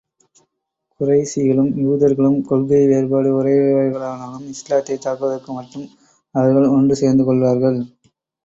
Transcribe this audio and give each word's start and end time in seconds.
குறைஷிகளும் 0.99 1.69
யூதர்களும் 1.81 2.39
கொள்கை 2.41 2.87
வேறுபாடு 2.87 3.29
உடையவர்களானாலும், 3.35 4.49
இஸ்லாத்தைத் 4.49 5.05
தாக்குவதற்கு 5.05 5.53
மட்டும் 5.53 5.87
அவர்கள் 6.35 6.69
ஒன்று 6.69 6.95
சேர்ந்து 6.95 7.25
கொள்வார்கள். 7.25 7.79